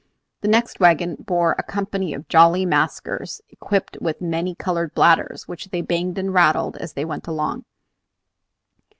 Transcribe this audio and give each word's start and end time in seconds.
The 0.41 0.47
next 0.47 0.79
wagon 0.79 1.13
bore 1.19 1.55
a 1.59 1.61
company 1.61 2.15
of 2.15 2.27
jolly 2.27 2.65
maskers 2.65 3.39
equipped 3.49 3.99
with 4.01 4.19
many 4.19 4.55
colored 4.55 4.95
bladders, 4.95 5.47
which 5.47 5.69
they 5.69 5.81
banged 5.83 6.17
and 6.17 6.33
rattled 6.33 6.75
as 6.77 6.93
they 6.93 7.05
went 7.05 7.27
along. 7.27 7.65